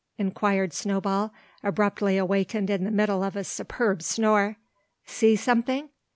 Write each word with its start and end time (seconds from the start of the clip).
inquired 0.17 0.73
Snowball, 0.73 1.31
abruptly 1.61 2.17
awakened 2.17 2.71
in 2.71 2.85
the 2.85 2.89
middle 2.89 3.21
of 3.23 3.35
a 3.35 3.43
superb 3.43 4.01
snore; 4.01 4.57
"see 5.05 5.35
something! 5.35 5.89